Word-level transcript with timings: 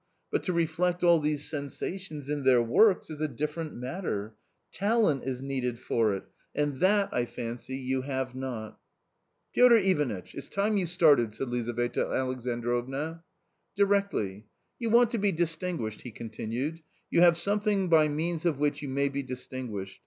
But 0.31 0.41
to 0.45 0.51
reflect 0.53 1.03
all 1.03 1.19
these 1.19 1.47
sensations 1.47 2.27
in 2.27 2.43
their 2.43 2.59
works— 2.59 3.07
is 3.11 3.21
a 3.21 3.27
different 3.27 3.75
matter; 3.75 4.33
talent 4.71 5.23
is 5.25 5.43
needed 5.43 5.77
for 5.77 6.15
it; 6.15 6.23
and 6.55 6.79
that, 6.79 7.09
I 7.11 7.25
fancy, 7.25 7.75
you 7.75 8.01
have 8.01 8.33
not."" 8.33 8.79
Piotr 9.53 9.75
Ivanitch! 9.75 10.33
it's 10.33 10.47
time 10.47 10.75
you 10.75 10.87
started," 10.87 11.35
said 11.35 11.49
Lizaveta 11.49 12.03
Alexandrovna." 12.07 13.23
Directly. 13.75 14.47
You 14.79 14.89
want 14.89 15.11
to 15.11 15.19
be 15.19 15.31
distinguished?" 15.31 16.01
he 16.01 16.09
con 16.09 16.31
tinued," 16.31 16.79
you 17.11 17.21
have 17.21 17.37
something 17.37 17.87
by 17.87 18.07
means 18.07 18.43
of 18.43 18.57
which 18.57 18.81
you 18.81 18.89
may 18.89 19.07
be 19.07 19.21
distinguished. 19.21 19.99